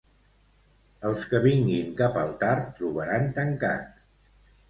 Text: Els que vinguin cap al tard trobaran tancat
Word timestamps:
Els 1.09 1.25
que 1.33 1.41
vinguin 1.43 1.91
cap 2.01 2.17
al 2.21 2.33
tard 2.45 2.73
trobaran 2.79 3.31
tancat 3.37 4.03